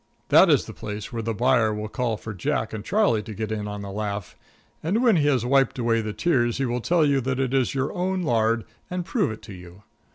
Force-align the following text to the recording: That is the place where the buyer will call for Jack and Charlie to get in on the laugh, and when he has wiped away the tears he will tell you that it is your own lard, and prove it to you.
That 0.29 0.49
is 0.49 0.65
the 0.65 0.73
place 0.73 1.13
where 1.13 1.21
the 1.21 1.31
buyer 1.35 1.71
will 1.71 1.87
call 1.87 2.17
for 2.17 2.33
Jack 2.33 2.73
and 2.73 2.83
Charlie 2.83 3.21
to 3.21 3.35
get 3.35 3.51
in 3.51 3.67
on 3.67 3.83
the 3.83 3.91
laugh, 3.91 4.35
and 4.81 5.03
when 5.03 5.17
he 5.17 5.27
has 5.27 5.45
wiped 5.45 5.77
away 5.77 6.01
the 6.01 6.11
tears 6.11 6.57
he 6.57 6.65
will 6.65 6.81
tell 6.81 7.05
you 7.05 7.21
that 7.21 7.39
it 7.39 7.53
is 7.53 7.75
your 7.75 7.93
own 7.93 8.23
lard, 8.23 8.65
and 8.89 9.05
prove 9.05 9.29
it 9.31 9.43
to 9.43 9.53
you. 9.53 9.83